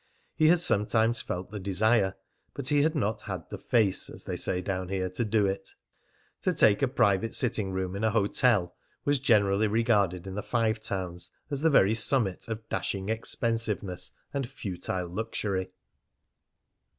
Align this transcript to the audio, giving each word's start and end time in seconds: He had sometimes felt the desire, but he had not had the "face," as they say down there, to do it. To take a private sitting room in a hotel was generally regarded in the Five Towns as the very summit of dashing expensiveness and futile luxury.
He 0.35 0.47
had 0.47 0.59
sometimes 0.59 1.21
felt 1.21 1.51
the 1.51 1.59
desire, 1.59 2.15
but 2.55 2.69
he 2.69 2.81
had 2.81 2.95
not 2.95 3.21
had 3.21 3.47
the 3.51 3.57
"face," 3.59 4.09
as 4.09 4.23
they 4.25 4.35
say 4.35 4.59
down 4.59 4.87
there, 4.87 5.09
to 5.11 5.23
do 5.23 5.45
it. 5.45 5.75
To 6.41 6.55
take 6.55 6.81
a 6.81 6.87
private 6.87 7.35
sitting 7.35 7.71
room 7.71 7.95
in 7.95 8.03
a 8.03 8.09
hotel 8.09 8.75
was 9.05 9.19
generally 9.19 9.67
regarded 9.67 10.25
in 10.25 10.33
the 10.33 10.41
Five 10.41 10.79
Towns 10.81 11.29
as 11.51 11.61
the 11.61 11.69
very 11.69 11.93
summit 11.93 12.47
of 12.47 12.67
dashing 12.67 13.09
expensiveness 13.09 14.09
and 14.33 14.49
futile 14.49 15.07
luxury. 15.07 15.69